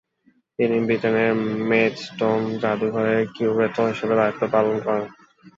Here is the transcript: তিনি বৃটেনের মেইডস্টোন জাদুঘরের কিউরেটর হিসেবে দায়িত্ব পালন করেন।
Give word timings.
তিনি 0.59 0.77
বৃটেনের 0.87 1.31
মেইডস্টোন 1.69 2.39
জাদুঘরের 2.61 3.21
কিউরেটর 3.35 3.85
হিসেবে 3.91 4.15
দায়িত্ব 4.15 4.41
পালন 4.53 4.75
করেন। 4.85 5.05